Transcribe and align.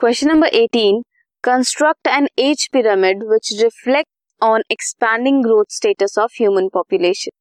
Question 0.00 0.28
number 0.28 0.48
18. 0.52 1.02
Construct 1.44 2.06
an 2.06 2.28
age 2.38 2.70
pyramid 2.70 3.16
which 3.22 3.52
reflects 3.60 4.12
on 4.40 4.62
expanding 4.70 5.42
growth 5.42 5.72
status 5.72 6.16
of 6.16 6.30
human 6.32 6.70
population. 6.70 7.32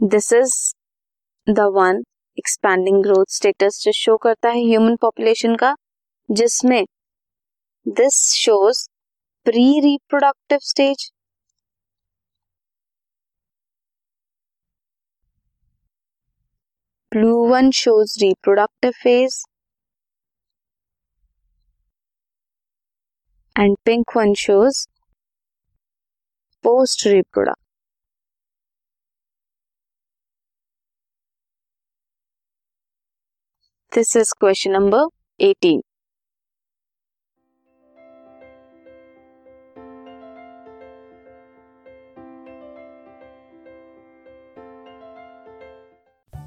This 0.00 0.32
is 0.32 0.72
the 1.46 1.70
one 1.70 2.04
expanding 2.38 3.02
growth 3.02 3.30
status 3.30 3.80
जो 3.82 3.92
show 3.92 4.16
करता 4.22 4.48
है 4.50 4.62
human 4.66 4.96
population 5.02 5.56
का 5.56 5.74
जिसमें 6.28 6.84
this 7.86 8.20
shows 8.34 8.80
pre 9.46 9.64
reproductive 9.80 10.58
stage 10.62 11.10
blue 17.12 17.36
one 17.52 17.70
shows 17.82 18.18
reproductive 18.24 18.92
phase 19.02 19.38
and 23.56 23.76
pink 23.84 24.14
one 24.14 24.34
shows 24.34 24.86
post 26.62 27.04
reproduct. 27.06 27.58
This 33.92 34.14
is 34.14 34.32
question 34.32 34.72
number 34.72 35.06
18. 35.40 35.80